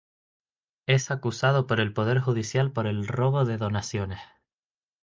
Es 0.87 1.11
acusado 1.11 1.67
por 1.67 1.79
el 1.79 1.93
poder 1.93 2.17
judicial 2.21 2.71
por 2.71 2.87
el 2.87 3.07
robo 3.07 3.45
de 3.45 3.57
donaciones. 3.57 4.19